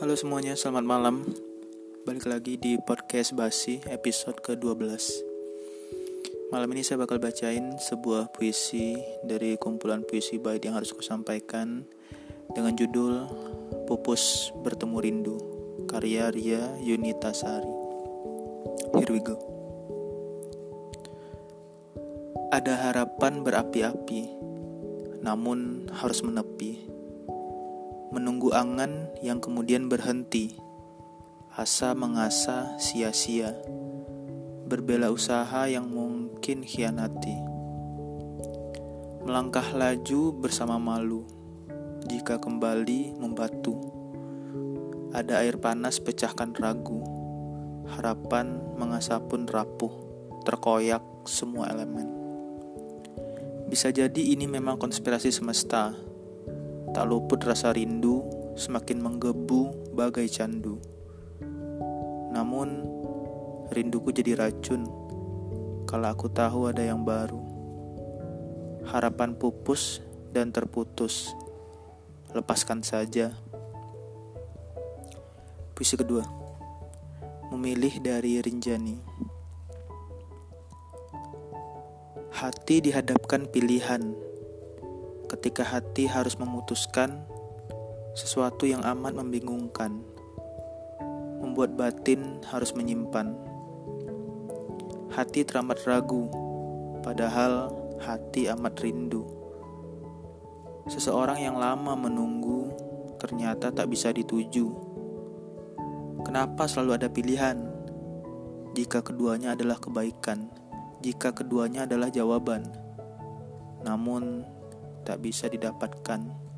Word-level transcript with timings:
Halo 0.00 0.16
semuanya, 0.16 0.56
selamat 0.56 0.80
malam. 0.88 1.28
Balik 2.08 2.24
lagi 2.24 2.56
di 2.56 2.80
podcast 2.80 3.36
Basi 3.36 3.84
episode 3.84 4.40
ke-12. 4.40 4.96
Malam 6.48 6.72
ini 6.72 6.80
saya 6.80 7.04
bakal 7.04 7.20
bacain 7.20 7.76
sebuah 7.76 8.32
puisi 8.32 8.96
dari 9.20 9.60
kumpulan 9.60 10.00
puisi 10.00 10.40
bait 10.40 10.64
yang 10.64 10.80
harus 10.80 10.96
kusampaikan 10.96 11.84
dengan 12.56 12.72
judul 12.80 13.28
Pupus 13.84 14.56
Bertemu 14.64 14.96
Rindu, 15.04 15.36
karya 15.84 16.32
Ria 16.32 16.80
Yunita 16.80 17.36
Sari. 17.36 17.68
Here 18.96 19.12
we 19.12 19.20
go. 19.20 19.36
Ada 22.56 22.88
harapan 22.88 23.44
berapi-api, 23.44 24.22
namun 25.20 25.92
harus 25.92 26.24
menepi 26.24 26.99
menunggu 28.10 28.50
angan 28.50 29.06
yang 29.22 29.38
kemudian 29.38 29.86
berhenti, 29.86 30.58
asa 31.54 31.94
mengasah 31.94 32.74
sia-sia, 32.82 33.54
berbela 34.66 35.14
usaha 35.14 35.70
yang 35.70 35.86
mungkin 35.86 36.66
hianati. 36.66 37.38
Melangkah 39.22 39.70
laju 39.70 40.34
bersama 40.34 40.82
malu, 40.82 41.22
jika 42.10 42.42
kembali 42.42 43.14
membatu. 43.14 43.78
Ada 45.14 45.46
air 45.46 45.62
panas 45.62 46.02
pecahkan 46.02 46.54
ragu, 46.58 47.02
harapan 47.94 48.58
mengasah 48.74 49.22
pun 49.22 49.46
rapuh, 49.46 49.90
terkoyak 50.42 51.02
semua 51.30 51.70
elemen. 51.70 52.10
Bisa 53.70 53.94
jadi 53.94 54.34
ini 54.34 54.50
memang 54.50 54.82
konspirasi 54.82 55.30
semesta, 55.30 55.94
Tak 56.90 57.04
luput 57.06 57.38
rasa 57.46 57.70
rindu 57.70 58.26
semakin 58.58 58.98
menggebu 58.98 59.94
bagai 59.94 60.26
candu. 60.26 60.82
Namun, 62.34 62.82
rinduku 63.70 64.10
jadi 64.10 64.34
racun 64.34 65.00
kalau 65.90 66.06
aku 66.06 66.30
tahu 66.30 66.70
ada 66.70 66.86
yang 66.86 67.02
baru. 67.02 67.42
Harapan 68.86 69.34
pupus 69.34 69.98
dan 70.30 70.54
terputus. 70.54 71.34
Lepaskan 72.30 72.86
saja. 72.86 73.34
Puisi 75.74 75.98
kedua. 75.98 76.22
Memilih 77.50 77.98
dari 77.98 78.38
Rinjani. 78.38 79.02
Hati 82.38 82.78
dihadapkan 82.78 83.50
pilihan 83.50 84.14
ketika 85.30 85.62
hati 85.62 86.10
harus 86.10 86.34
memutuskan 86.34 87.22
sesuatu 88.18 88.66
yang 88.66 88.82
amat 88.82 89.14
membingungkan, 89.14 90.02
membuat 91.38 91.78
batin 91.78 92.42
harus 92.50 92.74
menyimpan. 92.74 93.38
Hati 95.14 95.46
teramat 95.46 95.86
ragu, 95.86 96.26
padahal 97.06 97.70
hati 98.02 98.50
amat 98.50 98.74
rindu. 98.82 99.22
Seseorang 100.90 101.38
yang 101.38 101.54
lama 101.54 101.94
menunggu 101.94 102.74
ternyata 103.22 103.70
tak 103.70 103.86
bisa 103.86 104.10
dituju. 104.10 104.66
Kenapa 106.26 106.66
selalu 106.66 106.90
ada 106.98 107.06
pilihan? 107.06 107.70
Jika 108.74 109.06
keduanya 109.06 109.54
adalah 109.54 109.78
kebaikan, 109.78 110.50
jika 111.06 111.30
keduanya 111.30 111.86
adalah 111.86 112.10
jawaban, 112.10 112.66
namun 113.86 114.42
tak 115.02 115.24
bisa 115.24 115.48
didapatkan. 115.50 116.50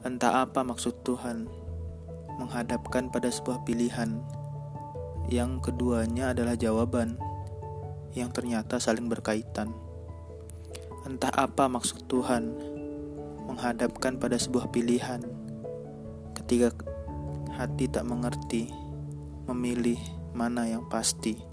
Entah 0.00 0.44
apa 0.44 0.64
maksud 0.64 1.04
Tuhan 1.04 1.44
menghadapkan 2.40 3.12
pada 3.12 3.28
sebuah 3.28 3.68
pilihan 3.68 4.16
yang 5.28 5.60
keduanya 5.60 6.32
adalah 6.32 6.56
jawaban 6.56 7.20
yang 8.16 8.32
ternyata 8.32 8.80
saling 8.80 9.06
berkaitan. 9.06 9.70
Entah 11.04 11.32
apa 11.36 11.68
maksud 11.68 12.08
Tuhan 12.08 12.56
menghadapkan 13.44 14.16
pada 14.16 14.40
sebuah 14.40 14.72
pilihan 14.72 15.20
ketika 16.38 16.72
hati 17.54 17.90
tak 17.90 18.08
mengerti 18.08 18.72
memilih 19.44 19.98
mana 20.32 20.64
yang 20.64 20.86
pasti. 20.88 21.49